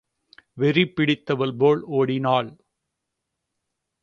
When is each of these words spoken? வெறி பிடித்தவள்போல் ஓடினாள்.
வெறி 0.57 0.85
பிடித்தவள்போல் 0.87 1.81
ஓடினாள். 1.89 2.51